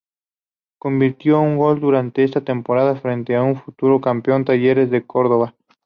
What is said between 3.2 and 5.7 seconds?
al futuro campeón, Talleres de Córdoba.